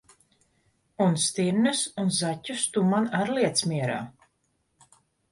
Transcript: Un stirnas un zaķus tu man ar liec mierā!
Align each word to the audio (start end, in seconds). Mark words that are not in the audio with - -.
Un 1.07 1.17
stirnas 1.23 1.81
un 2.03 2.09
zaķus 2.19 2.63
tu 2.77 2.83
man 2.93 3.05
ar 3.19 3.33
liec 3.35 3.61
mierā! 3.73 3.99